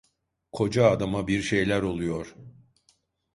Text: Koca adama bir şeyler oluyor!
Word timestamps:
Koca 0.51 0.87
adama 0.91 1.27
bir 1.27 1.41
şeyler 1.41 1.81
oluyor! 1.81 2.35